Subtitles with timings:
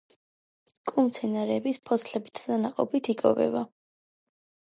[0.91, 3.63] კუ მცენარეების ფოთლებითა და ნაყოფით იკვებება